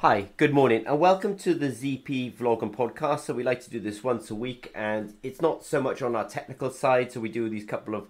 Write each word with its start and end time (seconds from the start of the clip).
Hi, 0.00 0.28
good 0.36 0.52
morning, 0.52 0.84
and 0.86 1.00
welcome 1.00 1.38
to 1.38 1.54
the 1.54 1.68
ZP 1.68 2.34
vlog 2.34 2.60
and 2.60 2.70
podcast. 2.70 3.20
So 3.20 3.32
we 3.32 3.42
like 3.42 3.62
to 3.62 3.70
do 3.70 3.80
this 3.80 4.04
once 4.04 4.30
a 4.30 4.34
week, 4.34 4.70
and 4.74 5.14
it's 5.22 5.40
not 5.40 5.64
so 5.64 5.80
much 5.80 6.02
on 6.02 6.14
our 6.14 6.28
technical 6.28 6.70
side. 6.70 7.10
So 7.10 7.18
we 7.18 7.30
do 7.30 7.48
these 7.48 7.64
couple 7.64 7.94
of 7.94 8.06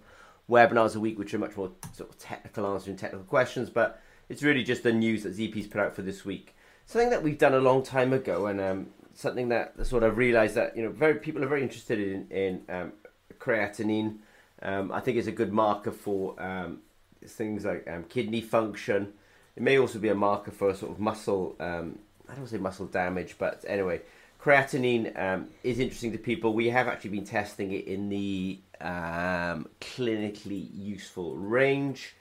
webinars 0.49 0.97
a 0.97 0.99
week, 0.99 1.17
which 1.17 1.33
are 1.33 1.39
much 1.39 1.55
more 1.55 1.71
sort 1.93 2.09
of 2.09 2.19
technical, 2.19 2.67
answering 2.67 2.97
technical 2.97 3.23
questions. 3.23 3.69
But 3.69 4.01
it's 4.27 4.43
really 4.43 4.65
just 4.65 4.83
the 4.83 4.91
news 4.91 5.23
that 5.23 5.37
ZP's 5.37 5.67
put 5.67 5.79
out 5.79 5.95
for 5.95 6.01
this 6.01 6.25
week. 6.25 6.57
Something 6.85 7.09
that 7.09 7.23
we've 7.23 7.37
done 7.37 7.53
a 7.53 7.61
long 7.61 7.83
time 7.83 8.11
ago, 8.11 8.47
and 8.47 8.59
um, 8.59 8.87
something 9.13 9.47
that 9.47 9.85
sort 9.87 10.03
of 10.03 10.17
realised 10.17 10.55
that 10.55 10.75
you 10.75 10.83
know, 10.83 10.89
very 10.89 11.15
people 11.15 11.41
are 11.41 11.47
very 11.47 11.63
interested 11.63 12.01
in 12.01 12.27
in 12.29 12.63
um, 12.67 12.91
creatinine. 13.39 14.17
Um, 14.61 14.91
I 14.91 14.99
think 14.99 15.17
it's 15.17 15.27
a 15.27 15.31
good 15.31 15.53
marker 15.53 15.93
for 15.93 16.37
um, 16.43 16.79
things 17.25 17.63
like 17.63 17.87
um, 17.89 18.03
kidney 18.03 18.41
function 18.41 19.13
it 19.57 19.63
may 19.63 19.79
also 19.79 19.97
be 19.97 20.09
a 20.09 20.15
marker 20.15 20.51
for 20.51 20.69
a 20.69 20.75
sort 20.75 20.91
of 20.91 20.99
muscle. 20.99 21.55
Um, 21.59 21.97
I 22.29 22.35
don't 22.35 22.47
say 22.47 22.59
muscle 22.59 22.85
damage, 22.85 23.37
but 23.39 23.65
anyway, 23.67 24.01
creatinine 24.39 25.19
um, 25.19 25.47
is 25.63 25.79
interesting 25.79 26.11
to 26.11 26.19
people. 26.19 26.53
We 26.53 26.69
have 26.69 26.87
actually 26.87 27.09
been 27.09 27.25
testing 27.25 27.71
it 27.71 27.87
in 27.87 28.07
the 28.07 28.59
um, 28.79 29.67
clinically 29.81 30.69
useful 30.71 31.35
range, 31.35 32.15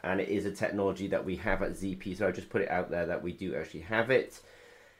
and 0.00 0.20
it 0.20 0.28
is 0.28 0.44
a 0.44 0.50
technology 0.50 1.06
that 1.06 1.24
we 1.24 1.36
have 1.36 1.62
at 1.62 1.72
ZP. 1.72 2.18
So 2.18 2.28
I 2.28 2.30
just 2.30 2.50
put 2.50 2.60
it 2.60 2.70
out 2.70 2.90
there 2.90 3.06
that 3.06 3.22
we 3.22 3.32
do 3.32 3.56
actually 3.56 3.80
have 3.80 4.10
it, 4.10 4.40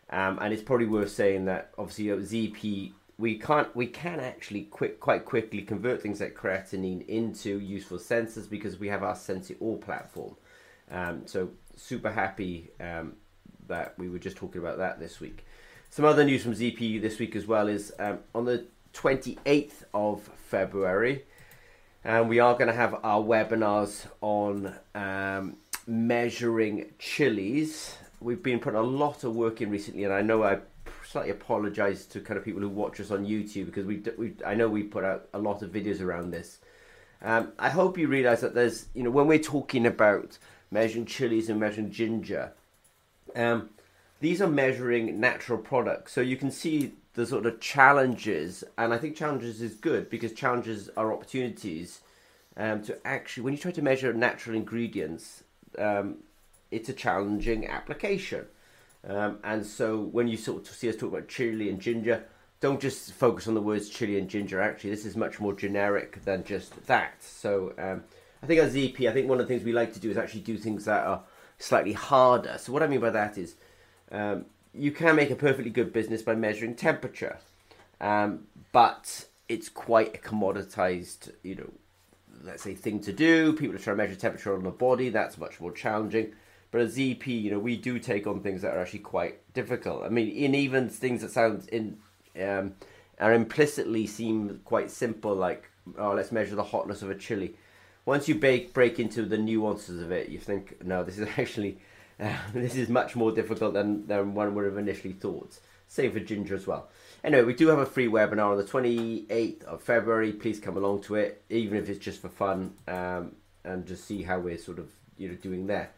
um, 0.08 0.38
and 0.40 0.50
it's 0.54 0.62
probably 0.62 0.86
worth 0.86 1.10
saying 1.10 1.44
that 1.44 1.72
obviously 1.76 2.08
at 2.08 2.20
ZP 2.20 2.92
we 3.18 3.38
can't 3.38 3.76
we 3.76 3.86
can 3.86 4.18
actually 4.18 4.62
quick 4.62 4.98
quite 4.98 5.26
quickly 5.26 5.60
convert 5.60 6.00
things 6.00 6.22
like 6.22 6.34
creatinine 6.34 7.06
into 7.06 7.60
useful 7.60 7.98
sensors 7.98 8.48
because 8.48 8.80
we 8.80 8.88
have 8.88 9.02
our 9.02 9.14
SensiAll 9.14 9.78
platform. 9.78 10.36
Um, 10.92 11.22
so 11.26 11.50
super 11.76 12.10
happy 12.10 12.70
um, 12.80 13.14
that 13.68 13.98
we 13.98 14.08
were 14.08 14.18
just 14.18 14.36
talking 14.36 14.60
about 14.60 14.78
that 14.78 15.00
this 15.00 15.20
week. 15.20 15.44
Some 15.90 16.04
other 16.04 16.24
news 16.24 16.42
from 16.42 16.54
ZPU 16.54 17.00
this 17.00 17.18
week 17.18 17.36
as 17.36 17.46
well 17.46 17.68
is 17.68 17.92
um, 17.98 18.20
on 18.34 18.46
the 18.46 18.64
28th 18.94 19.84
of 19.92 20.22
February, 20.46 21.24
and 22.04 22.28
we 22.28 22.40
are 22.40 22.54
going 22.54 22.68
to 22.68 22.74
have 22.74 22.94
our 23.02 23.22
webinars 23.22 24.06
on 24.20 24.74
um, 24.94 25.56
measuring 25.86 26.86
chilies. 26.98 27.96
We've 28.20 28.42
been 28.42 28.58
putting 28.58 28.78
a 28.78 28.82
lot 28.82 29.24
of 29.24 29.34
work 29.34 29.60
in 29.60 29.70
recently, 29.70 30.04
and 30.04 30.12
I 30.12 30.22
know 30.22 30.42
I 30.42 30.58
slightly 31.06 31.30
apologise 31.30 32.06
to 32.06 32.20
kind 32.20 32.38
of 32.38 32.44
people 32.44 32.62
who 32.62 32.68
watch 32.68 32.98
us 33.00 33.10
on 33.10 33.26
YouTube 33.26 33.66
because 33.66 33.84
we, 33.84 34.02
we 34.16 34.34
I 34.46 34.54
know 34.54 34.68
we 34.68 34.82
put 34.82 35.04
out 35.04 35.28
a 35.34 35.38
lot 35.38 35.62
of 35.62 35.70
videos 35.70 36.00
around 36.00 36.30
this. 36.30 36.58
Um, 37.20 37.52
I 37.58 37.68
hope 37.68 37.98
you 37.98 38.08
realise 38.08 38.40
that 38.40 38.54
there's 38.54 38.86
you 38.94 39.02
know 39.02 39.10
when 39.10 39.26
we're 39.26 39.38
talking 39.38 39.86
about 39.86 40.38
measuring 40.72 41.06
chilies 41.06 41.48
and 41.48 41.60
measuring 41.60 41.90
ginger. 41.90 42.52
Um, 43.36 43.70
these 44.20 44.40
are 44.42 44.48
measuring 44.48 45.20
natural 45.20 45.58
products, 45.58 46.12
so 46.12 46.20
you 46.20 46.36
can 46.36 46.50
see 46.50 46.94
the 47.14 47.26
sort 47.26 47.46
of 47.46 47.60
challenges, 47.60 48.64
and 48.78 48.92
I 48.94 48.98
think 48.98 49.16
challenges 49.16 49.60
is 49.60 49.74
good 49.74 50.08
because 50.08 50.32
challenges 50.32 50.88
are 50.96 51.12
opportunities 51.12 52.00
um, 52.56 52.82
to 52.82 52.98
actually, 53.06 53.44
when 53.44 53.52
you 53.52 53.58
try 53.58 53.70
to 53.72 53.82
measure 53.82 54.12
natural 54.12 54.56
ingredients, 54.56 55.44
um, 55.78 56.16
it's 56.70 56.88
a 56.88 56.94
challenging 56.94 57.66
application. 57.66 58.46
Um, 59.06 59.38
and 59.42 59.66
so 59.66 59.98
when 59.98 60.28
you 60.28 60.36
sort 60.36 60.68
of 60.68 60.74
see 60.74 60.88
us 60.88 60.96
talk 60.96 61.12
about 61.12 61.28
chili 61.28 61.68
and 61.68 61.80
ginger, 61.80 62.24
don't 62.60 62.80
just 62.80 63.12
focus 63.12 63.48
on 63.48 63.54
the 63.54 63.60
words 63.60 63.88
chili 63.88 64.18
and 64.18 64.28
ginger. 64.28 64.60
Actually, 64.60 64.90
this 64.90 65.04
is 65.04 65.16
much 65.16 65.40
more 65.40 65.52
generic 65.52 66.24
than 66.24 66.44
just 66.44 66.86
that. 66.86 67.14
So 67.22 67.74
um, 67.78 68.04
I 68.42 68.46
think 68.46 68.60
as 68.60 68.74
ZP, 68.74 69.08
I 69.08 69.12
think 69.12 69.28
one 69.28 69.40
of 69.40 69.46
the 69.46 69.52
things 69.52 69.64
we 69.64 69.72
like 69.72 69.92
to 69.94 70.00
do 70.00 70.10
is 70.10 70.16
actually 70.16 70.40
do 70.40 70.56
things 70.56 70.84
that 70.86 71.06
are 71.06 71.22
slightly 71.58 71.92
harder. 71.92 72.56
So 72.58 72.72
what 72.72 72.82
I 72.82 72.88
mean 72.88 73.00
by 73.00 73.10
that 73.10 73.38
is 73.38 73.54
um, 74.10 74.46
you 74.74 74.90
can 74.90 75.14
make 75.14 75.30
a 75.30 75.36
perfectly 75.36 75.70
good 75.70 75.92
business 75.92 76.22
by 76.22 76.34
measuring 76.34 76.74
temperature, 76.74 77.38
um, 78.00 78.48
but 78.72 79.26
it's 79.48 79.68
quite 79.68 80.16
a 80.16 80.18
commoditized, 80.18 81.30
you 81.44 81.54
know, 81.54 81.70
let's 82.42 82.64
say 82.64 82.74
thing 82.74 83.00
to 83.00 83.12
do. 83.12 83.52
People 83.52 83.76
are 83.76 83.78
trying 83.78 83.96
to 83.96 84.02
measure 84.02 84.16
temperature 84.16 84.54
on 84.54 84.64
the 84.64 84.70
body. 84.70 85.08
That's 85.08 85.38
much 85.38 85.60
more 85.60 85.70
challenging. 85.70 86.32
But 86.72 86.80
as 86.80 86.96
ZP, 86.96 87.26
you 87.26 87.50
know, 87.50 87.58
we 87.60 87.76
do 87.76 87.98
take 88.00 88.26
on 88.26 88.40
things 88.40 88.62
that 88.62 88.74
are 88.74 88.80
actually 88.80 89.00
quite 89.00 89.52
difficult. 89.52 90.02
I 90.02 90.08
mean, 90.08 90.30
in 90.30 90.54
even 90.54 90.88
things 90.88 91.20
that 91.20 91.30
sound 91.30 91.68
in 91.68 91.98
um, 92.42 92.74
are 93.20 93.34
implicitly 93.34 94.06
seem 94.06 94.60
quite 94.64 94.90
simple, 94.90 95.34
like 95.34 95.70
oh, 95.96 96.12
let's 96.12 96.32
measure 96.32 96.56
the 96.56 96.64
hotness 96.64 97.02
of 97.02 97.10
a 97.10 97.14
chili 97.14 97.54
once 98.04 98.28
you 98.28 98.34
break 98.34 98.72
break 98.72 98.98
into 98.98 99.24
the 99.24 99.38
nuances 99.38 100.02
of 100.02 100.10
it, 100.12 100.28
you 100.28 100.38
think, 100.38 100.84
no, 100.84 101.04
this 101.04 101.18
is 101.18 101.28
actually 101.36 101.78
uh, 102.20 102.36
this 102.52 102.76
is 102.76 102.88
much 102.88 103.16
more 103.16 103.32
difficult 103.32 103.74
than 103.74 104.06
than 104.06 104.34
one 104.34 104.54
would 104.54 104.64
have 104.64 104.78
initially 104.78 105.12
thought. 105.12 105.58
Same 105.88 106.12
for 106.12 106.20
ginger 106.20 106.54
as 106.54 106.66
well. 106.66 106.88
Anyway, 107.22 107.42
we 107.42 107.54
do 107.54 107.68
have 107.68 107.78
a 107.78 107.86
free 107.86 108.08
webinar 108.08 108.52
on 108.52 108.56
the 108.56 108.64
28th 108.64 109.62
of 109.64 109.82
February. 109.82 110.32
Please 110.32 110.58
come 110.58 110.78
along 110.78 111.02
to 111.02 111.16
it, 111.16 111.44
even 111.50 111.76
if 111.76 111.88
it's 111.88 111.98
just 111.98 112.22
for 112.22 112.30
fun, 112.30 112.72
um, 112.88 113.32
and 113.62 113.86
just 113.86 114.06
see 114.06 114.22
how 114.22 114.38
we're 114.38 114.56
sort 114.56 114.78
of 114.78 114.88
you 115.18 115.28
know 115.28 115.34
doing 115.34 115.66
there. 115.66 115.90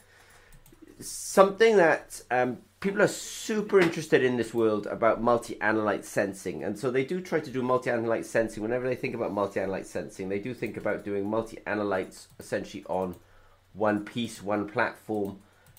Something 1.01 1.77
that 1.77 2.21
um, 2.31 2.59
people 2.85 3.01
are 3.01 3.09
super 3.09 3.81
interested 3.81 4.23
in 4.23 4.37
this 4.37 4.53
world 4.53 4.87
about 4.89 5.23
multi-analyte 5.23 6.05
sensing 6.05 6.63
and 6.63 6.79
so 6.79 6.91
they 6.91 7.03
do 7.03 7.19
try 7.19 7.41
to 7.41 7.51
do 7.51 7.63
multi-analyte 7.63 8.27
sensing. 8.27 8.63
Whenever 8.63 8.87
they 8.87 8.95
think 8.95 9.15
about 9.15 9.33
multi-analyte 9.33 9.87
sensing 9.87 10.29
they 10.29 10.39
do 10.39 10.53
think 10.53 10.77
about 10.77 11.03
doing 11.03 11.27
multi-analytes 11.27 12.27
essentially 12.39 12.85
on 12.85 13.17
one 13.73 14.05
piece 14.05 14.43
one 14.43 14.69
platform. 14.69 15.39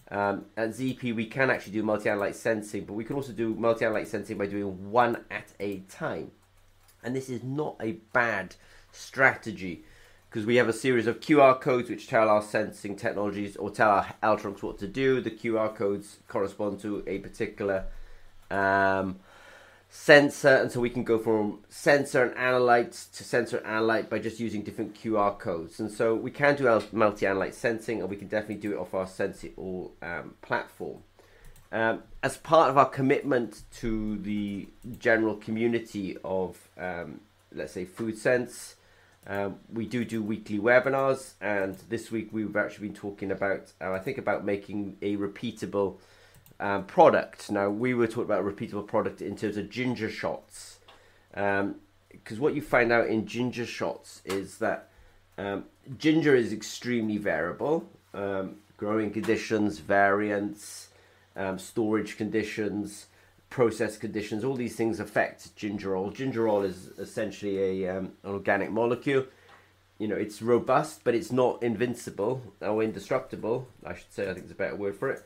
Um, 0.10 0.46
at 0.58 0.70
ZP 0.70 1.16
we 1.16 1.28
can 1.28 1.52
actually 1.52 1.74
do 1.74 1.84
multi-analyte 1.84 2.34
sensing 2.34 2.86
but 2.86 2.94
we 2.94 3.04
can 3.04 3.16
also 3.16 3.34
do 3.34 3.54
multi-analyte 3.54 4.08
sensing 4.08 4.40
by 4.40 4.48
doing 4.48 4.90
one 4.90 5.26
at 5.30 5.54
a 5.60 5.82
time. 5.82 6.32
And 7.04 7.16
this 7.16 7.30
is 7.30 7.44
not 7.44 7.76
a 7.80 8.00
bad 8.14 8.56
strategy 8.92 9.84
because 10.36 10.46
we 10.46 10.58
have 10.58 10.68
a 10.68 10.74
series 10.74 11.08
of 11.08 11.22
QR 11.22 11.58
codes 11.62 11.90
which 11.90 12.08
tell 12.08 12.28
our 12.28 12.42
sensing 12.42 12.98
technologies 12.98 13.56
or 13.56 13.72
tell 13.72 13.90
our 13.90 14.14
Eltronix 14.22 14.62
what 14.62 14.78
to 14.80 14.86
do. 14.86 15.22
The 15.22 15.32
QR 15.32 15.74
codes 15.74 16.18
correspond 16.28 16.82
to 16.82 17.06
a 17.08 17.20
particular 17.20 17.86
um, 18.52 19.22
sensor, 19.90 20.58
and 20.58 20.70
so 20.70 20.82
we 20.82 20.90
can 20.90 21.06
go 21.06 21.20
from 21.20 21.60
sensor 21.70 22.26
and 22.26 22.36
analyte 22.36 23.10
to 23.14 23.24
sensor 23.24 23.60
and 23.60 23.66
analyte 23.66 24.10
by 24.10 24.20
just 24.20 24.42
using 24.42 24.62
different 24.62 24.94
QR 24.94 25.40
codes. 25.40 25.80
And 25.80 25.90
so 25.90 26.14
we 26.16 26.32
can 26.32 26.58
do 26.58 26.68
our 26.68 26.84
multi-analyte 26.92 27.54
sensing, 27.54 28.02
and 28.02 28.10
we 28.10 28.18
can 28.18 28.28
definitely 28.28 28.56
do 28.56 28.74
it 28.74 28.78
off 28.78 28.94
our 28.94 29.06
SensiAll 29.06 29.92
um, 30.02 30.34
platform. 30.42 30.98
Um, 31.72 32.04
as 32.22 32.36
part 32.36 32.70
of 32.70 32.78
our 32.78 32.90
commitment 32.90 33.62
to 33.76 34.18
the 34.18 34.68
general 35.00 35.38
community 35.38 36.18
of, 36.26 36.58
um, 36.78 37.22
let's 37.54 37.72
say, 37.72 37.86
food 37.86 38.18
sense, 38.18 38.75
um, 39.28 39.58
we 39.72 39.86
do 39.86 40.06
do 40.06 40.22
weekly 40.22 40.60
webinars, 40.60 41.34
and 41.42 41.76
this 41.90 42.12
week 42.12 42.30
we've 42.32 42.56
actually 42.56 42.88
been 42.88 42.96
talking 42.96 43.32
about, 43.32 43.72
uh, 43.82 43.92
I 43.92 44.00
think, 44.00 44.18
about 44.18 44.46
making 44.46 44.98
a 45.02 45.18
repeatable 45.18 45.98
um, 46.60 46.86
product. 46.86 47.52
Now, 47.52 47.70
we 47.70 47.94
were 47.94 48.08
talking 48.08 48.26
about 48.26 48.42
a 48.42 48.44
repeatable 48.44 48.88
product 48.88 49.22
in 49.22 49.36
terms 49.36 49.58
of 49.58 49.70
ginger 49.70 50.10
shots, 50.10 50.80
because 51.32 52.38
um, 52.38 52.40
what 52.40 52.56
you 52.56 52.62
find 52.62 52.92
out 52.92 53.08
in 53.08 53.26
ginger 53.26 53.66
shots 53.66 54.22
is 54.26 54.60
that 54.60 54.90
um, 55.38 55.66
ginger 55.98 56.36
is 56.36 56.54
extremely 56.54 57.18
variable. 57.18 57.90
Um, 58.14 58.58
growing 58.78 59.12
conditions, 59.12 59.80
variants, 59.80 60.90
um, 61.36 61.58
storage 61.58 62.18
conditions 62.18 63.08
process 63.56 63.98
conditions, 63.98 64.44
all 64.44 64.54
these 64.54 64.76
things 64.76 65.00
affect 65.00 65.56
gingerol. 65.56 66.14
Gingerol 66.14 66.66
is 66.66 66.90
essentially 67.00 67.86
a, 67.86 67.98
um, 67.98 68.12
an 68.24 68.32
organic 68.32 68.70
molecule. 68.70 69.24
You 69.98 70.10
know, 70.10 70.18
it's 70.18 70.42
robust, 70.42 71.06
but 71.06 71.16
it's 71.16 71.32
not 71.32 71.64
invincible 71.64 72.42
or 72.60 72.84
indestructible. 72.84 73.70
I 73.86 73.94
should 73.94 74.12
say. 74.12 74.30
I 74.30 74.34
think 74.34 74.44
it's 74.44 74.52
a 74.52 74.56
better 74.56 74.76
word 74.76 74.98
for 74.98 75.10
it. 75.10 75.26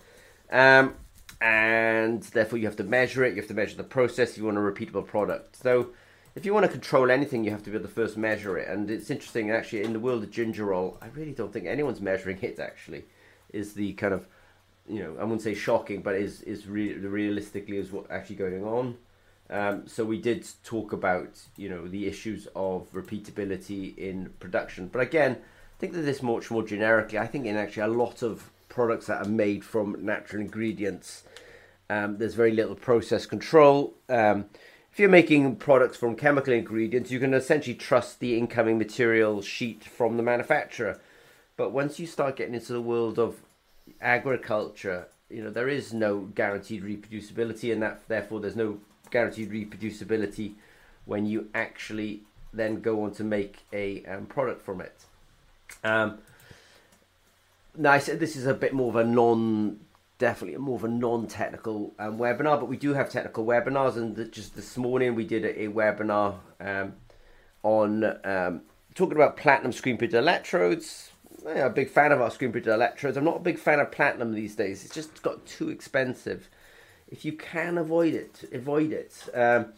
Um, 0.52 0.94
and 1.42 2.22
therefore, 2.22 2.60
you 2.60 2.68
have 2.68 2.76
to 2.76 2.84
measure 2.84 3.24
it. 3.24 3.31
You 3.31 3.38
have 3.38 3.48
to 3.48 3.56
measure 3.56 3.78
the 3.78 3.84
process. 3.84 4.38
You 4.38 4.46
want 4.46 4.58
a 4.58 4.62
repeatable 4.62 5.08
product. 5.08 5.56
So, 5.56 5.90
if 6.36 6.46
you 6.46 6.54
want 6.54 6.68
to 6.68 6.72
control 6.72 7.10
anything, 7.10 7.44
you 7.44 7.50
have 7.50 7.64
to 7.64 7.72
be 7.72 7.78
able 7.78 7.88
to 7.88 7.96
first 7.96 8.16
measure 8.16 8.60
it. 8.60 8.68
And 8.68 8.92
it's 8.92 9.10
interesting, 9.10 9.50
actually, 9.50 9.81
in 9.81 9.92
the 9.92 10.00
world 10.00 10.22
of 10.22 10.30
gingerol, 10.30 10.98
I 11.02 11.08
really 11.08 11.34
don't 11.34 11.52
think 11.52 11.66
anyone's 11.66 12.00
measuring 12.00 12.38
it. 12.44 12.60
Actually, 12.60 13.06
is 13.52 13.74
the 13.74 13.94
kind 13.94 14.14
of 14.14 14.28
you 14.90 15.04
know, 15.04 15.16
I 15.20 15.24
wouldn't 15.24 15.42
say 15.42 15.54
shocking, 15.54 16.02
but 16.02 16.16
is 16.16 16.42
is 16.42 16.68
re- 16.68 16.94
realistically 16.94 17.78
is 17.78 17.92
what 17.92 18.10
actually 18.10 18.38
going 18.38 18.66
on. 18.66 18.98
Um, 19.52 19.88
so 19.88 20.04
we 20.04 20.20
did 20.20 20.48
talk 20.64 20.94
about 20.94 21.40
you 21.56 21.70
know 21.70 21.88
the 21.88 22.08
issues 22.08 22.48
of 22.56 22.92
repeatability 22.92 23.98
in 23.98 24.32
production, 24.40 24.88
but 24.88 25.02
again, 25.02 25.34
I 25.34 25.80
think 25.80 25.94
that 25.94 26.02
this 26.02 26.24
much 26.24 26.52
more 26.52 26.64
generically. 26.64 27.20
I 27.20 27.28
think 27.28 27.46
in 27.46 27.56
actually 27.56 27.84
a 27.84 27.88
lot 27.88 28.24
of 28.24 28.50
products 28.68 29.08
that 29.08 29.26
are 29.26 29.30
made 29.30 29.64
from 29.64 29.96
natural 30.04 30.42
ingredients, 30.42 31.24
um, 31.90 32.18
there's 32.18 32.36
very 32.36 32.52
little 32.52 32.76
process 32.76 33.26
control. 33.26 33.94
Um, 34.10 34.46
if 34.92 35.00
you're 35.00 35.10
making 35.10 35.56
products 35.58 35.98
from 35.98 36.16
chemical 36.16 36.54
ingredients, 36.54 37.12
you 37.12 37.20
can 37.20 37.34
essentially 37.34 37.76
trust 37.76 38.20
the 38.20 38.38
incoming 38.38 38.78
material 38.78 39.42
sheet 39.42 39.84
from 39.84 40.18
the 40.18 40.24
manufacturer. 40.24 41.00
But 41.58 41.72
once 41.72 42.00
you 42.00 42.08
start 42.08 42.38
getting 42.38 42.56
into 42.56 42.74
the 42.74 42.82
world 42.82 43.20
of 43.20 43.42
agriculture 44.02 45.08
you 45.30 45.44
know 45.44 45.50
there 45.50 45.70
is 45.70 45.94
no 45.94 46.22
guaranteed 46.22 46.84
reproducibility, 46.84 47.72
and 47.72 47.82
that 47.82 48.08
therefore 48.08 48.40
there's 48.40 48.56
no 48.56 48.80
guaranteed 49.12 49.52
reproducibility 49.52 50.54
when 51.06 51.26
you 51.26 51.48
actually 51.54 52.24
then 52.52 52.82
go 52.82 53.04
on 53.04 53.12
to 53.12 53.24
make 53.24 53.60
a 53.72 54.04
um, 54.06 54.26
product 54.26 54.64
from 54.64 54.82
it. 54.82 55.06
Um, 55.84 56.20
now 57.78 57.92
I 57.92 58.00
said 58.00 58.20
this 58.20 58.36
is 58.36 58.48
a 58.48 58.54
bit 58.54 58.74
more 58.74 58.90
of 58.90 58.96
a 58.96 59.04
non, 59.04 59.80
definitely 60.18 60.58
more 60.58 60.76
of 60.76 60.84
a 60.84 60.88
non-technical 60.88 61.94
um, 62.00 62.18
webinar, 62.18 62.60
but 62.60 62.68
we 62.68 62.78
do 62.78 62.94
have 62.96 63.10
technical 63.10 63.46
webinars, 63.46 63.98
and 63.98 64.16
the, 64.16 64.26
just 64.26 64.56
this 64.56 64.78
morning 64.78 65.14
we 65.14 65.26
did 65.26 65.46
a, 65.46 65.64
a 65.64 65.68
webinar 65.68 66.36
um, 66.60 66.94
on 67.62 68.04
um, 68.26 68.62
talking 68.96 69.16
about 69.16 69.38
platinum 69.38 69.72
screen 69.72 69.98
printed 69.98 70.18
electrodes. 70.18 71.12
I'm 71.48 71.58
a 71.58 71.70
big 71.70 71.90
fan 71.90 72.12
of 72.12 72.22
our 72.22 72.32
screen 72.32 72.52
printed 72.52 72.74
electrodes. 72.74 73.18
I'm 73.18 73.24
not 73.24 73.38
a 73.38 73.42
big 73.42 73.60
fan 73.60 73.80
of 73.80 73.92
platinum 73.92 74.34
these 74.34 74.56
days. 74.56 74.84
It's 74.84 74.94
just 74.94 75.22
got 75.22 75.46
too 75.46 75.70
expensive. 75.70 76.50
If 77.08 77.26
you 77.26 77.34
can 77.34 77.78
avoid 77.78 78.14
it, 78.14 78.50
avoid 78.54 78.92
it. 78.92 79.30
Um, 79.34 79.74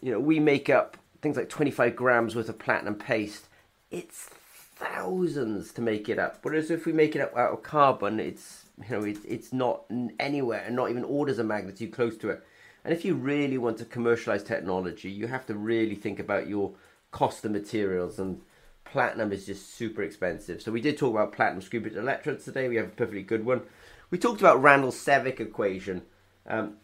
you 0.00 0.12
know, 0.12 0.20
we 0.20 0.38
make 0.38 0.70
up 0.70 0.96
things 1.20 1.36
like 1.36 1.48
25 1.48 1.96
grams 1.96 2.36
worth 2.36 2.48
of 2.48 2.58
platinum 2.58 2.94
paste. 2.94 3.48
It's 3.90 4.30
thousands 4.76 5.72
to 5.72 5.80
make 5.80 6.08
it 6.08 6.18
up. 6.18 6.38
Whereas 6.42 6.70
if 6.70 6.86
we 6.86 6.92
make 6.92 7.16
it 7.16 7.20
up 7.20 7.36
out 7.36 7.52
of 7.52 7.62
carbon, 7.62 8.20
it's 8.20 8.66
you 8.88 8.96
know 8.96 9.04
it, 9.04 9.18
it's 9.26 9.52
not 9.52 9.84
anywhere 10.20 10.62
and 10.64 10.76
not 10.76 10.90
even 10.90 11.04
orders 11.04 11.38
of 11.38 11.46
magnitude 11.46 11.92
close 11.92 12.16
to 12.18 12.30
it. 12.30 12.44
And 12.84 12.94
if 12.94 13.04
you 13.04 13.14
really 13.14 13.58
want 13.58 13.78
to 13.78 13.84
commercialize 13.84 14.44
technology, 14.44 15.10
you 15.10 15.26
have 15.26 15.46
to 15.46 15.54
really 15.54 15.96
think 15.96 16.20
about 16.20 16.48
your 16.48 16.72
cost 17.10 17.44
of 17.44 17.50
materials 17.50 18.18
and 18.18 18.40
platinum 18.90 19.32
is 19.32 19.46
just 19.46 19.74
super 19.74 20.02
expensive. 20.02 20.62
So 20.62 20.72
we 20.72 20.80
did 20.80 20.98
talk 20.98 21.14
about 21.14 21.32
platinum 21.32 21.62
printed 21.62 21.96
electrodes 21.96 22.44
today. 22.44 22.68
We 22.68 22.76
have 22.76 22.86
a 22.86 22.90
perfectly 22.90 23.22
good 23.22 23.44
one. 23.44 23.62
We 24.10 24.18
talked 24.18 24.40
about 24.40 24.62
Randles-Sevcik 24.62 25.40
equation. 25.40 26.02
Um, 26.46 26.76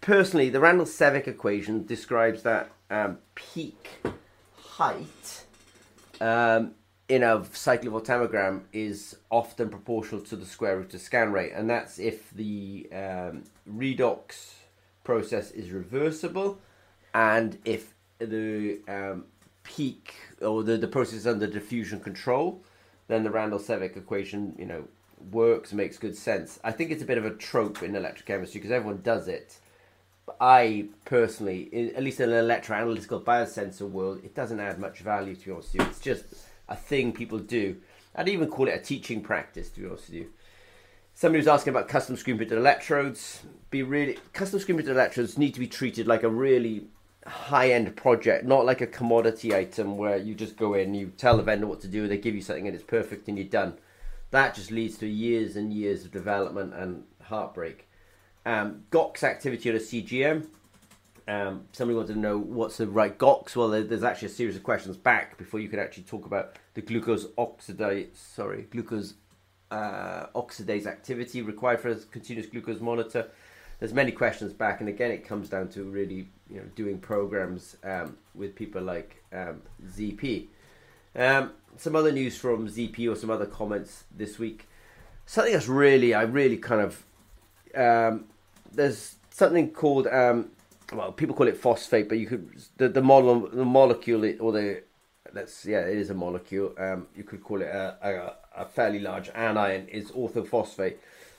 personally, 0.00 0.48
the 0.50 0.60
Randles-Sevcik 0.60 1.26
equation 1.26 1.84
describes 1.84 2.42
that 2.42 2.70
um, 2.90 3.18
peak 3.34 3.88
height 4.56 5.44
um, 6.20 6.72
in 7.08 7.22
a 7.22 7.40
cyclovoltammogram 7.40 8.62
is 8.72 9.16
often 9.30 9.70
proportional 9.70 10.20
to 10.20 10.36
the 10.36 10.46
square 10.46 10.78
root 10.78 10.94
of 10.94 11.00
scan 11.00 11.32
rate, 11.32 11.52
and 11.54 11.68
that's 11.68 11.98
if 11.98 12.30
the 12.30 12.88
um, 12.92 13.44
redox 13.68 14.52
process 15.04 15.50
is 15.50 15.70
reversible, 15.70 16.58
and 17.14 17.58
if 17.64 17.94
the 18.18 18.80
um, 18.88 19.24
peak 19.68 20.14
or 20.40 20.62
the, 20.62 20.78
the 20.78 20.88
process 20.88 21.26
under 21.26 21.46
diffusion 21.46 22.00
control, 22.00 22.62
then 23.06 23.22
the 23.22 23.30
Randles-Sevcik 23.30 23.96
equation, 23.96 24.54
you 24.58 24.64
know, 24.64 24.84
works, 25.30 25.72
makes 25.72 25.98
good 25.98 26.16
sense. 26.16 26.58
I 26.64 26.72
think 26.72 26.90
it's 26.90 27.02
a 27.02 27.06
bit 27.06 27.18
of 27.18 27.26
a 27.26 27.34
trope 27.34 27.82
in 27.82 27.92
electrochemistry 27.92 28.54
because 28.54 28.70
everyone 28.70 29.02
does 29.02 29.28
it. 29.28 29.58
But 30.24 30.36
I 30.40 30.86
personally, 31.04 31.92
at 31.94 32.02
least 32.02 32.20
in 32.20 32.30
an 32.30 32.44
electroanalytical 32.46 33.24
biosensor 33.24 33.88
world, 33.88 34.20
it 34.24 34.34
doesn't 34.34 34.60
add 34.60 34.78
much 34.78 35.00
value 35.00 35.34
to 35.34 35.44
be 35.44 35.52
honest 35.52 35.74
you. 35.74 35.82
It's 35.82 36.00
just 36.00 36.24
a 36.68 36.76
thing 36.76 37.12
people 37.12 37.38
do. 37.38 37.76
I'd 38.14 38.28
even 38.28 38.48
call 38.48 38.68
it 38.68 38.72
a 38.72 38.80
teaching 38.80 39.22
practice 39.22 39.70
to 39.70 39.80
be 39.80 39.86
honest 39.86 40.08
with 40.08 40.16
you. 40.16 40.30
Somebody 41.14 41.40
was 41.40 41.48
asking 41.48 41.72
about 41.72 41.88
custom 41.88 42.16
screen 42.16 42.36
printed 42.36 42.58
electrodes. 42.58 43.42
Be 43.70 43.82
really 43.82 44.18
custom 44.32 44.60
screen 44.60 44.76
printed 44.76 44.96
electrodes 44.96 45.36
need 45.36 45.54
to 45.54 45.60
be 45.60 45.66
treated 45.66 46.06
like 46.06 46.22
a 46.22 46.28
really 46.28 46.86
high 47.26 47.70
end 47.70 47.94
project, 47.96 48.44
not 48.44 48.64
like 48.64 48.80
a 48.80 48.86
commodity 48.86 49.54
item 49.54 49.96
where 49.96 50.16
you 50.16 50.34
just 50.34 50.56
go 50.56 50.74
in, 50.74 50.94
you 50.94 51.12
tell 51.16 51.36
the 51.36 51.42
vendor 51.42 51.66
what 51.66 51.80
to 51.80 51.88
do, 51.88 52.08
they 52.08 52.18
give 52.18 52.34
you 52.34 52.40
something 52.40 52.66
and 52.66 52.74
it's 52.74 52.84
perfect 52.84 53.28
and 53.28 53.36
you're 53.36 53.46
done. 53.46 53.78
That 54.30 54.54
just 54.54 54.70
leads 54.70 54.98
to 54.98 55.06
years 55.06 55.56
and 55.56 55.72
years 55.72 56.04
of 56.04 56.10
development 56.10 56.74
and 56.74 57.04
heartbreak. 57.22 57.88
Um, 58.44 58.84
GOX 58.90 59.24
activity 59.24 59.70
on 59.70 59.76
a 59.76 59.78
CGM. 59.78 60.46
Um, 61.26 61.64
somebody 61.72 61.96
wanted 61.96 62.14
to 62.14 62.18
know 62.18 62.38
what's 62.38 62.78
the 62.78 62.86
right 62.86 63.16
GOX. 63.16 63.54
Well, 63.54 63.68
there's 63.68 64.02
actually 64.02 64.26
a 64.26 64.30
series 64.30 64.56
of 64.56 64.62
questions 64.62 64.96
back 64.96 65.36
before 65.36 65.60
you 65.60 65.68
can 65.68 65.78
actually 65.78 66.04
talk 66.04 66.24
about 66.24 66.56
the 66.74 66.80
glucose 66.80 67.26
oxidase. 67.36 68.16
Sorry, 68.16 68.62
glucose 68.70 69.14
uh, 69.70 70.26
oxidase 70.34 70.86
activity 70.86 71.42
required 71.42 71.80
for 71.80 71.90
a 71.90 71.96
continuous 71.96 72.46
glucose 72.46 72.80
monitor 72.80 73.30
there's 73.78 73.94
many 73.94 74.12
questions 74.12 74.52
back, 74.52 74.80
and 74.80 74.88
again, 74.88 75.10
it 75.10 75.24
comes 75.24 75.48
down 75.48 75.68
to 75.70 75.84
really 75.84 76.28
you 76.50 76.56
know 76.56 76.64
doing 76.74 76.98
programs 76.98 77.76
um, 77.84 78.16
with 78.34 78.54
people 78.54 78.82
like 78.82 79.22
um, 79.32 79.62
ZP. 79.86 80.46
Um, 81.14 81.52
some 81.76 81.94
other 81.94 82.12
news 82.12 82.36
from 82.36 82.68
ZP 82.68 83.10
or 83.10 83.14
some 83.14 83.30
other 83.30 83.46
comments 83.46 84.04
this 84.14 84.38
week. 84.38 84.68
Something 85.26 85.52
that's 85.52 85.68
really, 85.68 86.14
I 86.14 86.22
really 86.22 86.56
kind 86.56 86.80
of 86.80 87.04
um, 87.76 88.24
there's 88.72 89.16
something 89.30 89.70
called 89.70 90.06
um, 90.06 90.50
well, 90.92 91.12
people 91.12 91.34
call 91.34 91.48
it 91.48 91.56
phosphate, 91.56 92.08
but 92.08 92.18
you 92.18 92.26
could 92.26 92.50
the 92.76 92.88
the, 92.88 93.02
model, 93.02 93.48
the 93.48 93.64
molecule 93.64 94.24
or 94.40 94.52
the 94.52 94.82
that's 95.32 95.66
yeah, 95.66 95.80
it 95.80 95.98
is 95.98 96.10
a 96.10 96.14
molecule. 96.14 96.74
Um, 96.78 97.06
you 97.14 97.24
could 97.24 97.42
call 97.42 97.62
it 97.62 97.68
a, 97.68 97.96
a, 98.56 98.62
a 98.62 98.64
fairly 98.64 98.98
large 98.98 99.30
anion 99.34 99.88
is 99.88 100.10
orthophosphate. 100.10 100.96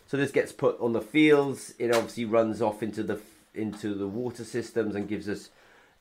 So 0.10 0.18
this 0.18 0.32
gets 0.32 0.52
put 0.52 0.80
on 0.80 0.94
the 0.94 1.02
fields. 1.02 1.76
It 1.78 1.94
obviously 1.94 2.26
runs 2.26 2.64
off 2.64 2.82
into 2.82 3.04
the 3.04 3.22
into 3.54 3.94
the 3.94 4.08
water 4.08 4.44
systems 4.44 4.96
and 4.96 5.08
gives 5.08 5.30
us 5.30 5.52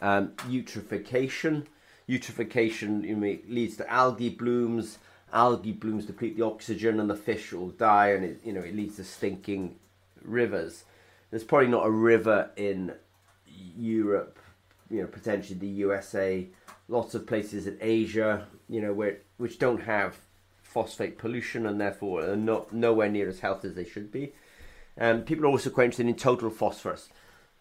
um, 0.00 0.28
eutrophication. 0.48 1.66
Eutrophication 2.08 3.04
you 3.04 3.14
know, 3.14 3.38
leads 3.46 3.76
to 3.76 3.92
algae 3.92 4.30
blooms. 4.30 4.96
Algae 5.30 5.72
blooms 5.72 6.06
deplete 6.06 6.38
the 6.38 6.46
oxygen, 6.46 7.00
and 7.00 7.10
the 7.10 7.14
fish 7.14 7.52
will 7.52 7.68
die, 7.68 8.12
and 8.12 8.24
it 8.24 8.40
you 8.42 8.54
know 8.54 8.62
it 8.62 8.74
leads 8.74 8.96
to 8.96 9.04
stinking 9.04 9.76
rivers. 10.22 10.84
There's 11.30 11.44
probably 11.44 11.68
not 11.68 11.84
a 11.84 11.90
river 11.90 12.48
in 12.56 12.94
Europe, 13.76 14.38
you 14.88 15.02
know, 15.02 15.06
potentially 15.06 15.58
the 15.58 15.66
USA, 15.66 16.46
lots 16.88 17.14
of 17.14 17.26
places 17.26 17.66
in 17.66 17.76
Asia, 17.82 18.46
you 18.70 18.80
know, 18.80 18.94
where 18.94 19.18
which 19.36 19.58
don't 19.58 19.82
have 19.82 20.16
phosphate 20.68 21.16
pollution 21.16 21.66
and 21.66 21.80
therefore 21.80 22.22
are 22.22 22.36
not, 22.36 22.72
nowhere 22.72 23.08
near 23.08 23.28
as 23.28 23.40
healthy 23.40 23.68
as 23.68 23.74
they 23.74 23.84
should 23.84 24.12
be. 24.12 24.32
Um, 25.00 25.22
people 25.22 25.44
are 25.44 25.48
also 25.48 25.70
quite 25.70 25.84
interested 25.84 26.06
in 26.06 26.14
total 26.14 26.50
phosphorus. 26.50 27.08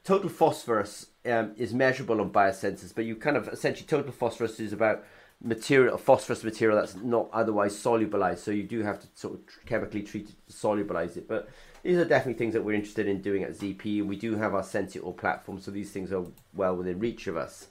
Total 0.03 0.29
phosphorus 0.29 1.07
um, 1.25 1.53
is 1.57 1.73
measurable 1.73 2.19
on 2.19 2.31
biosensors, 2.31 2.93
but 2.93 3.05
you 3.05 3.15
kind 3.15 3.37
of 3.37 3.47
essentially 3.47 3.87
total 3.87 4.11
phosphorus 4.11 4.59
is 4.59 4.73
about 4.73 5.03
material, 5.41 5.97
phosphorus 5.97 6.43
material 6.43 6.77
that's 6.77 6.95
not 6.95 7.29
otherwise 7.31 7.75
solubilized. 7.75 8.39
So 8.39 8.51
you 8.51 8.63
do 8.63 8.81
have 8.83 8.99
to 8.99 9.07
sort 9.15 9.35
of 9.35 9.41
chemically 9.65 10.01
treat 10.01 10.29
it 10.29 10.35
to 10.47 10.53
solubilize 10.53 11.15
it. 11.15 11.27
But 11.27 11.49
these 11.83 11.97
are 11.97 12.05
definitely 12.05 12.37
things 12.37 12.53
that 12.53 12.63
we're 12.63 12.73
interested 12.73 13.07
in 13.07 13.21
doing 13.21 13.43
at 13.43 13.51
ZP, 13.51 13.99
and 13.99 14.09
we 14.09 14.17
do 14.17 14.35
have 14.35 14.53
our 14.53 14.63
Sensitor 14.63 15.15
platform, 15.15 15.59
so 15.59 15.71
these 15.71 15.91
things 15.91 16.11
are 16.11 16.25
well 16.53 16.75
within 16.75 16.99
reach 16.99 17.27
of 17.27 17.37
us. 17.37 17.67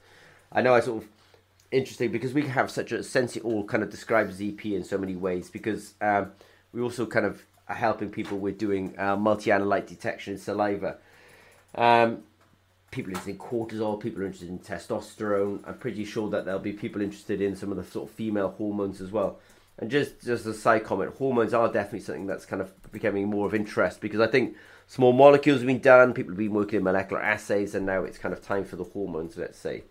I 0.52 0.62
know 0.62 0.75
I 0.75 0.80
sort 0.80 1.02
of 1.02 1.08
interesting 1.70 2.11
because 2.11 2.32
we 2.32 2.42
have 2.42 2.70
such 2.70 2.92
a 2.92 3.02
sense 3.02 3.37
it 3.37 3.44
all 3.44 3.64
kind 3.64 3.82
of 3.82 3.90
describes 3.90 4.40
ZP 4.40 4.73
in 4.73 4.85
so 4.85 4.99
many 4.99 5.16
ways 5.16 5.50
because 5.50 5.94
um, 6.00 6.32
we 6.73 6.80
also 6.80 7.06
kind 7.06 7.26
of 7.26 7.42
are 7.68 7.75
helping 7.75 8.11
people 8.11 8.38
with 8.38 8.58
doing 8.58 8.94
uh, 8.99 9.16
multi-analyte 9.16 9.87
detection 9.87 10.35
in 10.35 10.38
saliva. 10.38 10.99
Um, 11.75 12.23
people 12.90 13.11
interested 13.11 13.32
in 13.32 13.38
cortisol, 13.38 14.00
people 14.00 14.23
are 14.23 14.26
interested 14.26 14.49
in 14.49 14.58
testosterone. 14.58 15.66
I'm 15.66 15.78
pretty 15.78 16.04
sure 16.04 16.30
that 16.30 16.44
there'll 16.44 16.61
be 16.61 16.73
people 16.73 17.02
interested 17.02 17.40
in 17.40 17.56
some 17.56 17.70
of 17.70 17.76
the 17.76 17.85
sort 17.85 18.08
of 18.08 18.14
female 18.14 18.54
hormones 18.56 19.00
as 19.00 19.11
well. 19.11 19.40
And 19.78 19.90
just 19.90 20.23
just 20.23 20.46
a 20.46 20.54
side 20.54 20.85
comment, 20.85 21.14
hormones 21.16 21.52
are 21.52 21.70
definitely 21.70 22.00
something 22.00 22.26
that's 22.26 22.46
kind 22.46 22.62
of 22.62 22.73
becoming 22.92 23.28
more 23.28 23.46
of 23.46 23.54
interest 23.54 24.00
because 24.00 24.20
I 24.20 24.26
think 24.26 24.56
small 24.87 25.12
molecules 25.12 25.58
have 25.58 25.66
been 25.66 25.80
done, 25.80 26.14
people 26.14 26.32
have 26.32 26.38
been 26.38 26.54
working 26.54 26.78
in 26.78 26.85
molecular 26.85 27.20
assays, 27.20 27.75
and 27.75 27.85
now 27.85 28.02
it's 28.04 28.16
kind 28.16 28.32
of 28.32 28.40
time 28.40 28.64
for 28.64 28.76
the 28.76 28.85
hormones, 28.85 29.37
let's 29.37 29.58
say. 29.58 29.82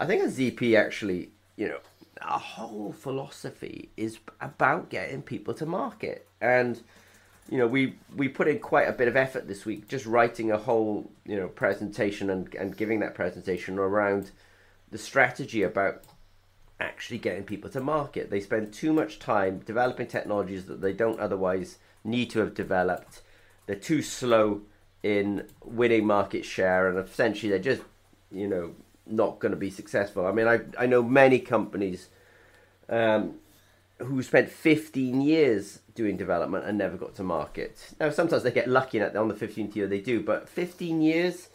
I 0.00 0.06
think 0.06 0.22
a 0.22 0.26
ZP 0.26 0.78
actually, 0.78 1.30
you 1.56 1.68
know, 1.68 1.78
our 2.22 2.38
whole 2.38 2.92
philosophy 2.92 3.90
is 3.96 4.18
about 4.40 4.90
getting 4.90 5.22
people 5.22 5.54
to 5.54 5.66
market. 5.66 6.28
And, 6.40 6.80
you 7.50 7.58
know, 7.58 7.66
we, 7.66 7.94
we 8.14 8.28
put 8.28 8.48
in 8.48 8.58
quite 8.60 8.88
a 8.88 8.92
bit 8.92 9.08
of 9.08 9.16
effort 9.16 9.48
this 9.48 9.64
week 9.64 9.88
just 9.88 10.06
writing 10.06 10.50
a 10.50 10.58
whole, 10.58 11.10
you 11.24 11.36
know, 11.36 11.48
presentation 11.48 12.30
and, 12.30 12.52
and 12.54 12.76
giving 12.76 13.00
that 13.00 13.14
presentation 13.14 13.78
around 13.78 14.30
the 14.90 14.98
strategy 14.98 15.62
about 15.62 16.04
actually 16.80 17.18
getting 17.18 17.42
people 17.42 17.70
to 17.70 17.80
market. 17.80 18.30
They 18.30 18.40
spend 18.40 18.72
too 18.72 18.92
much 18.92 19.18
time 19.18 19.60
developing 19.66 20.06
technologies 20.06 20.66
that 20.66 20.80
they 20.80 20.92
don't 20.92 21.18
otherwise 21.18 21.78
need 22.04 22.30
to 22.30 22.38
have 22.40 22.54
developed. 22.54 23.22
They're 23.66 23.76
too 23.76 24.02
slow 24.02 24.62
in 25.02 25.46
winning 25.64 26.06
market 26.06 26.44
share 26.44 26.88
and 26.88 26.98
essentially 26.98 27.50
they're 27.50 27.58
just, 27.58 27.82
you 28.30 28.46
know, 28.46 28.74
not 29.10 29.38
going 29.38 29.50
to 29.50 29.56
be 29.56 29.70
successful. 29.70 30.26
I 30.26 30.32
mean, 30.32 30.46
I 30.46 30.60
I 30.78 30.86
know 30.86 31.02
many 31.02 31.38
companies 31.38 32.08
um, 32.88 33.34
who 33.98 34.22
spent 34.22 34.50
15 34.50 35.20
years 35.20 35.80
doing 35.94 36.16
development 36.16 36.64
and 36.64 36.78
never 36.78 36.96
got 36.96 37.14
to 37.16 37.22
market. 37.22 37.94
Now, 37.98 38.10
sometimes 38.10 38.42
they 38.44 38.52
get 38.52 38.68
lucky 38.68 38.98
and 38.98 39.16
on 39.16 39.28
the 39.28 39.34
15th 39.34 39.74
year 39.74 39.86
they 39.88 40.00
do, 40.00 40.22
but 40.22 40.48
15 40.48 41.02
years, 41.02 41.48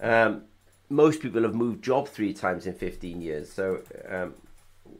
um, 0.00 0.44
most 0.88 1.20
people 1.20 1.42
have 1.42 1.54
moved 1.54 1.84
job 1.84 2.08
three 2.08 2.32
times 2.32 2.66
in 2.66 2.74
15 2.74 3.20
years. 3.20 3.52
So 3.52 3.82
um, 4.08 4.34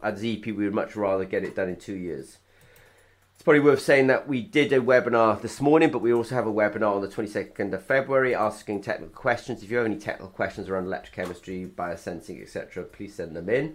at 0.03 0.17
ZP, 0.17 0.47
we 0.47 0.65
would 0.65 0.75
much 0.75 0.95
rather 0.95 1.25
get 1.25 1.45
it 1.45 1.57
done 1.57 1.71
in 1.71 1.77
two 1.77 1.95
years. 1.95 2.39
It's 3.35 3.45
probably 3.45 3.61
worth 3.61 3.81
saying 3.81 4.07
that 4.07 4.29
we 4.29 4.41
did 4.41 4.73
a 4.73 4.81
webinar 4.81 5.41
this 5.41 5.61
morning, 5.61 5.91
but 5.91 5.99
we 5.99 6.13
also 6.13 6.35
have 6.35 6.47
a 6.47 6.53
webinar 6.53 6.95
on 6.95 7.03
the 7.03 7.09
22nd 7.09 7.73
of 7.73 7.85
February 7.85 8.35
asking 8.35 8.83
technical 8.83 9.15
questions. 9.15 9.63
If 9.63 9.71
you 9.71 9.79
have 9.79 9.87
any 9.87 9.99
technical 9.99 10.29
questions 10.29 10.69
around 10.69 10.87
electrochemistry, 10.87 11.69
biosensing, 11.69 12.41
etc., 12.41 12.85
please 12.85 13.15
send 13.15 13.35
them 13.35 13.49
in. 13.49 13.75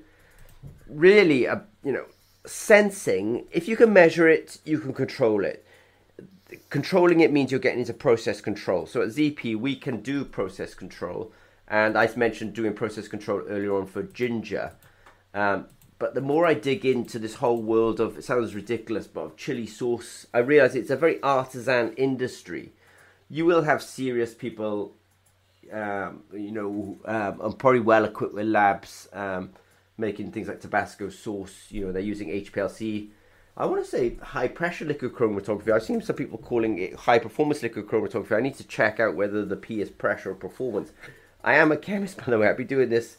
Really, 0.87 1.47
uh, 1.47 1.59
you 1.83 1.91
know, 1.91 2.05
sensing, 2.45 3.45
if 3.51 3.67
you 3.67 3.75
can 3.75 3.91
measure 3.91 4.27
it, 4.27 4.59
you 4.63 4.79
can 4.79 4.93
control 4.93 5.43
it. 5.43 5.65
Controlling 6.69 7.19
it 7.19 7.33
means 7.33 7.51
you're 7.51 7.59
getting 7.59 7.81
into 7.81 7.93
process 7.93 8.39
control. 8.39 8.85
So 8.85 9.01
at 9.01 9.09
ZP, 9.09 9.57
we 9.57 9.75
can 9.75 10.01
do 10.01 10.23
process 10.23 10.73
control. 10.73 11.33
And 11.67 11.97
I 11.97 12.09
mentioned 12.15 12.53
doing 12.53 12.73
process 12.73 13.07
control 13.07 13.43
earlier 13.49 13.75
on 13.75 13.85
for 13.85 14.03
ginger. 14.03 14.73
Um, 15.33 15.67
but 16.00 16.13
the 16.13 16.22
more 16.22 16.46
I 16.46 16.54
dig 16.54 16.86
into 16.86 17.18
this 17.18 17.36
whole 17.36 17.62
world 17.62 18.00
of, 18.00 18.18
it 18.18 18.24
sounds 18.24 18.54
ridiculous, 18.54 19.08
but 19.08 19.22
of 19.22 19.38
chili 19.38 19.66
sauce, 19.66 20.27
I 20.34 20.39
realize 20.39 20.75
it's 20.75 20.92
a 20.92 20.96
very 20.96 21.22
artisan 21.24 21.94
industry. 21.94 22.72
You 23.30 23.46
will 23.46 23.63
have 23.63 23.82
serious 23.82 24.34
people, 24.34 24.94
um, 25.72 26.24
you 26.32 26.51
know, 26.51 26.98
um, 27.06 27.42
and 27.42 27.58
probably 27.58 27.80
well 27.80 28.06
equipped 28.06 28.36
with 28.36 28.46
labs 28.46 29.10
um, 29.12 29.51
making 29.98 30.32
things 30.32 30.48
like 30.48 30.62
Tabasco 30.62 31.10
sauce. 31.10 31.66
You 31.70 31.86
know, 31.86 31.92
they're 31.92 32.01
using 32.01 32.30
HPLC. 32.30 33.10
I 33.58 33.66
want 33.66 33.84
to 33.84 33.89
say 33.89 34.18
high 34.18 34.48
pressure 34.48 34.86
liquid 34.86 35.13
chromatography. 35.13 35.74
I've 35.74 35.82
seen 35.82 36.01
some 36.04 36.16
people 36.16 36.38
calling 36.38 36.77
it 36.77 36.94
high 36.94 37.18
performance 37.18 37.63
liquid 37.63 37.88
chromatography. 37.88 38.38
I 38.38 38.42
need 38.42 38.56
to 38.56 38.63
check 38.63 39.00
out 39.00 39.16
whether 39.16 39.44
the 39.44 39.56
P 39.56 39.82
is 39.82 39.89
pressure 39.89 40.32
or 40.32 40.36
performance. 40.36 40.92
I 41.44 41.56
am 41.56 41.72
a 41.72 41.77
chemist, 41.77 42.18
by 42.25 42.25
the 42.25 42.38
way. 42.38 42.48
I've 42.48 42.58
been 42.58 42.68
doing 42.68 42.89
this 42.89 43.18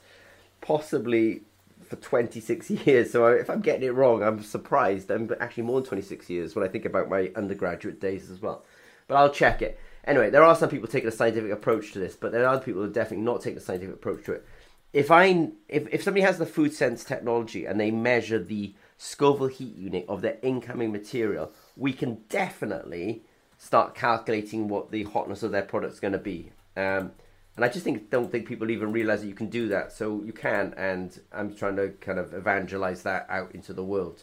possibly 0.60 1.42
for 1.88 1.96
26 1.96 2.70
years. 2.86 3.10
So 3.10 3.26
if 3.26 3.50
I'm 3.50 3.60
getting 3.60 3.86
it 3.86 3.94
wrong, 3.94 4.22
I'm 4.22 4.42
surprised. 4.42 5.10
I'm 5.10 5.30
actually 5.40 5.64
more 5.64 5.80
than 5.80 5.88
26 5.88 6.30
years 6.30 6.54
when 6.54 6.64
I 6.64 6.68
think 6.68 6.84
about 6.84 7.08
my 7.08 7.30
undergraduate 7.34 8.00
days 8.00 8.30
as 8.30 8.40
well. 8.40 8.64
But 9.06 9.16
I'll 9.16 9.30
check 9.30 9.62
it. 9.62 9.80
Anyway, 10.04 10.30
there 10.30 10.44
are 10.44 10.56
some 10.56 10.68
people 10.68 10.88
taking 10.88 11.08
a 11.08 11.12
scientific 11.12 11.50
approach 11.50 11.92
to 11.92 11.98
this, 11.98 12.16
but 12.16 12.32
there 12.32 12.44
are 12.44 12.54
other 12.54 12.64
people 12.64 12.82
who 12.82 12.88
are 12.88 12.92
definitely 12.92 13.24
not 13.24 13.42
taking 13.42 13.58
a 13.58 13.62
scientific 13.62 13.94
approach 13.94 14.24
to 14.24 14.32
it. 14.32 14.46
If 14.92 15.10
I 15.10 15.50
if, 15.68 15.86
if 15.92 16.02
somebody 16.02 16.22
has 16.22 16.38
the 16.38 16.46
food 16.46 16.72
sense 16.72 17.04
technology 17.04 17.66
and 17.66 17.78
they 17.78 17.90
measure 17.90 18.38
the 18.38 18.74
Scoville 18.96 19.48
heat 19.48 19.76
unit 19.76 20.06
of 20.08 20.22
their 20.22 20.38
incoming 20.42 20.92
material, 20.92 21.52
we 21.76 21.92
can 21.92 22.22
definitely 22.28 23.22
start 23.58 23.94
calculating 23.94 24.68
what 24.68 24.90
the 24.90 25.04
hotness 25.04 25.42
of 25.42 25.50
their 25.50 25.62
product 25.62 25.92
is 25.92 26.00
going 26.00 26.12
to 26.12 26.18
be. 26.18 26.52
Um, 26.76 27.12
and 27.58 27.64
I 27.64 27.68
just 27.68 27.82
think 27.82 28.08
don't 28.08 28.30
think 28.30 28.46
people 28.46 28.70
even 28.70 28.92
realize 28.92 29.22
that 29.22 29.26
you 29.26 29.34
can 29.34 29.48
do 29.48 29.66
that. 29.66 29.90
So 29.90 30.22
you 30.24 30.32
can, 30.32 30.74
and 30.76 31.20
I'm 31.32 31.56
trying 31.56 31.74
to 31.74 31.88
kind 32.00 32.20
of 32.20 32.32
evangelize 32.32 33.02
that 33.02 33.26
out 33.28 33.52
into 33.52 33.72
the 33.72 33.82
world. 33.82 34.22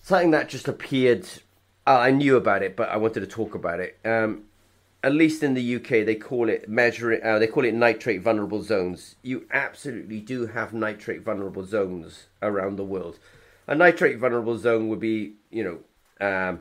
Something 0.00 0.30
that 0.30 0.48
just 0.48 0.66
appeared. 0.66 1.28
Uh, 1.86 1.98
I 1.98 2.12
knew 2.12 2.36
about 2.36 2.62
it, 2.62 2.76
but 2.76 2.88
I 2.88 2.96
wanted 2.96 3.20
to 3.20 3.26
talk 3.26 3.54
about 3.54 3.80
it. 3.80 3.98
Um, 4.06 4.44
at 5.04 5.12
least 5.12 5.42
in 5.42 5.52
the 5.52 5.76
UK, 5.76 6.06
they 6.06 6.14
call 6.14 6.48
it 6.48 6.66
measuring. 6.66 7.22
Uh, 7.22 7.38
they 7.38 7.46
call 7.46 7.66
it 7.66 7.74
nitrate 7.74 8.22
vulnerable 8.22 8.62
zones. 8.62 9.16
You 9.20 9.46
absolutely 9.52 10.20
do 10.20 10.46
have 10.46 10.72
nitrate 10.72 11.20
vulnerable 11.20 11.66
zones 11.66 12.28
around 12.40 12.76
the 12.76 12.84
world. 12.84 13.18
A 13.66 13.74
nitrate 13.74 14.16
vulnerable 14.16 14.56
zone 14.56 14.88
would 14.88 15.00
be, 15.00 15.34
you 15.50 15.62
know, 15.62 16.26
um, 16.26 16.60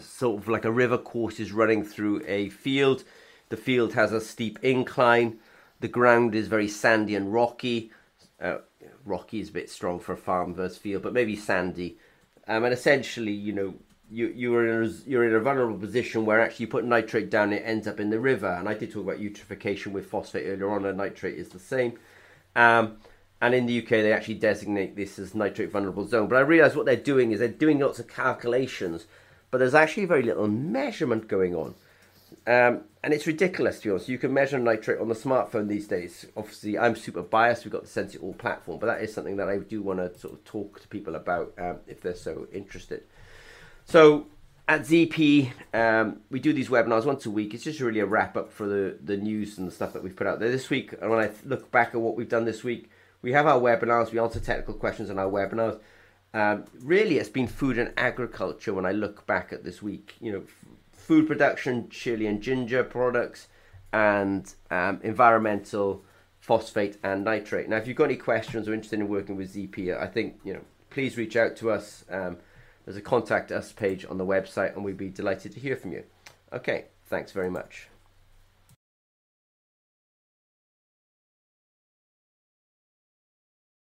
sort 0.00 0.42
of 0.42 0.48
like 0.48 0.64
a 0.64 0.72
river 0.72 0.98
course 0.98 1.38
is 1.38 1.52
running 1.52 1.84
through 1.84 2.24
a 2.26 2.48
field 2.48 3.04
the 3.48 3.56
field 3.56 3.94
has 3.94 4.12
a 4.12 4.20
steep 4.20 4.58
incline. 4.62 5.38
The 5.80 5.88
ground 5.88 6.34
is 6.34 6.48
very 6.48 6.68
sandy 6.68 7.14
and 7.14 7.32
rocky. 7.32 7.92
Uh, 8.40 8.58
rocky 9.04 9.40
is 9.40 9.48
a 9.48 9.52
bit 9.52 9.70
strong 9.70 9.98
for 9.98 10.12
a 10.12 10.16
farm 10.16 10.54
versus 10.54 10.78
field, 10.78 11.02
but 11.02 11.12
maybe 11.12 11.36
sandy. 11.36 11.98
Um, 12.46 12.64
and 12.64 12.72
essentially, 12.72 13.32
you 13.32 13.52
know, 13.52 13.74
you 14.10 14.28
you're 14.28 14.66
in 14.66 14.88
a, 14.88 14.88
you're 15.08 15.28
in 15.28 15.34
a 15.34 15.40
vulnerable 15.40 15.78
position 15.78 16.24
where 16.24 16.40
actually 16.40 16.66
you 16.66 16.70
put 16.70 16.84
nitrate 16.84 17.30
down, 17.30 17.52
it 17.52 17.62
ends 17.64 17.86
up 17.86 18.00
in 18.00 18.10
the 18.10 18.20
river. 18.20 18.48
And 18.48 18.68
I 18.68 18.74
did 18.74 18.90
talk 18.90 19.04
about 19.04 19.18
eutrophication 19.18 19.92
with 19.92 20.06
phosphate 20.06 20.46
earlier 20.46 20.70
on, 20.70 20.84
and 20.84 20.96
nitrate 20.96 21.38
is 21.38 21.50
the 21.50 21.58
same. 21.58 21.98
Um, 22.56 22.96
and 23.40 23.54
in 23.54 23.66
the 23.66 23.82
UK, 23.82 23.88
they 23.88 24.12
actually 24.12 24.34
designate 24.34 24.96
this 24.96 25.18
as 25.18 25.34
nitrate 25.34 25.70
vulnerable 25.70 26.06
zone. 26.06 26.28
But 26.28 26.36
I 26.36 26.40
realise 26.40 26.74
what 26.74 26.86
they're 26.86 26.96
doing 26.96 27.30
is 27.30 27.38
they're 27.38 27.48
doing 27.48 27.78
lots 27.78 27.98
of 27.98 28.08
calculations, 28.08 29.06
but 29.50 29.58
there's 29.58 29.74
actually 29.74 30.06
very 30.06 30.22
little 30.22 30.48
measurement 30.48 31.28
going 31.28 31.54
on. 31.54 31.74
Um, 32.48 32.84
and 33.04 33.12
it's 33.12 33.26
ridiculous 33.26 33.80
to 33.80 33.84
be 33.84 33.90
honest. 33.90 34.08
You 34.08 34.16
can 34.16 34.32
measure 34.32 34.58
nitrate 34.58 35.00
on 35.00 35.08
the 35.08 35.14
smartphone 35.14 35.68
these 35.68 35.86
days. 35.86 36.24
Obviously, 36.34 36.78
I'm 36.78 36.96
super 36.96 37.20
biased. 37.20 37.66
We've 37.66 37.72
got 37.72 37.82
the 37.82 37.88
Sense 37.88 38.14
It 38.14 38.22
All 38.22 38.32
platform, 38.32 38.78
but 38.78 38.86
that 38.86 39.02
is 39.02 39.12
something 39.12 39.36
that 39.36 39.50
I 39.50 39.58
do 39.58 39.82
want 39.82 39.98
to 39.98 40.18
sort 40.18 40.32
of 40.32 40.44
talk 40.44 40.80
to 40.80 40.88
people 40.88 41.14
about 41.14 41.52
um, 41.58 41.76
if 41.86 42.00
they're 42.00 42.14
so 42.14 42.48
interested. 42.50 43.02
So 43.84 44.28
at 44.66 44.80
ZP, 44.80 45.50
um, 45.74 46.20
we 46.30 46.40
do 46.40 46.54
these 46.54 46.70
webinars 46.70 47.04
once 47.04 47.26
a 47.26 47.30
week. 47.30 47.52
It's 47.52 47.64
just 47.64 47.80
really 47.80 48.00
a 48.00 48.06
wrap 48.06 48.34
up 48.34 48.50
for 48.50 48.66
the, 48.66 48.96
the 49.04 49.18
news 49.18 49.58
and 49.58 49.68
the 49.68 49.72
stuff 49.72 49.92
that 49.92 50.02
we've 50.02 50.16
put 50.16 50.26
out 50.26 50.40
there 50.40 50.50
this 50.50 50.70
week. 50.70 50.94
And 51.02 51.10
when 51.10 51.20
I 51.20 51.30
look 51.44 51.70
back 51.70 51.88
at 51.88 52.00
what 52.00 52.16
we've 52.16 52.30
done 52.30 52.46
this 52.46 52.64
week, 52.64 52.90
we 53.20 53.32
have 53.32 53.46
our 53.46 53.60
webinars. 53.60 54.10
We 54.10 54.20
answer 54.20 54.40
technical 54.40 54.72
questions 54.72 55.10
on 55.10 55.18
our 55.18 55.30
webinars. 55.30 55.80
Um, 56.32 56.64
really, 56.80 57.18
it's 57.18 57.28
been 57.28 57.46
food 57.46 57.76
and 57.76 57.92
agriculture 57.98 58.72
when 58.72 58.86
I 58.86 58.92
look 58.92 59.26
back 59.26 59.52
at 59.52 59.64
this 59.64 59.82
week. 59.82 60.14
You 60.18 60.32
know, 60.32 60.42
food 60.98 61.26
production, 61.26 61.88
chili 61.88 62.26
and 62.26 62.42
ginger 62.42 62.84
products, 62.84 63.48
and 63.92 64.54
um, 64.70 65.00
environmental 65.02 66.04
phosphate 66.40 66.98
and 67.02 67.24
nitrate. 67.24 67.68
Now, 67.68 67.76
if 67.76 67.86
you've 67.86 67.96
got 67.96 68.04
any 68.04 68.16
questions 68.16 68.68
or 68.68 68.74
interested 68.74 69.00
in 69.00 69.08
working 69.08 69.36
with 69.36 69.54
ZP, 69.54 69.98
I 69.98 70.06
think 70.06 70.38
you 70.44 70.54
know 70.54 70.60
please 70.90 71.16
reach 71.16 71.36
out 71.36 71.56
to 71.56 71.70
us. 71.70 72.04
Um, 72.10 72.38
there's 72.84 72.96
a 72.96 73.02
contact 73.02 73.52
us 73.52 73.72
page 73.72 74.06
on 74.08 74.18
the 74.18 74.26
website, 74.26 74.74
and 74.74 74.84
we'd 74.84 74.96
be 74.96 75.10
delighted 75.10 75.52
to 75.52 75.60
hear 75.60 75.76
from 75.76 75.92
you. 75.92 76.04
Okay, 76.52 76.86
thanks 77.06 77.32
very 77.32 77.50
much. 77.50 77.88